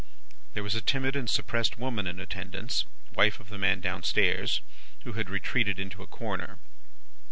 There 0.55 0.63
was 0.63 0.73
a 0.73 0.81
timid 0.81 1.15
and 1.15 1.29
suppressed 1.29 1.77
woman 1.77 2.07
in 2.07 2.19
attendance 2.19 2.85
(wife 3.13 3.39
of 3.39 3.49
the 3.49 3.59
man 3.59 3.81
down 3.81 4.01
stairs), 4.01 4.61
who 5.03 5.13
had 5.13 5.29
retreated 5.29 5.77
into 5.77 6.01
a 6.01 6.07
corner. 6.07 6.57